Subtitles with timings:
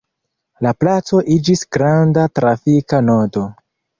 [0.67, 3.47] La placo iĝis granda trafika nodo.